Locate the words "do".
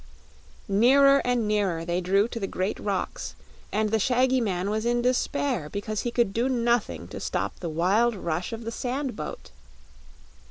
6.33-6.49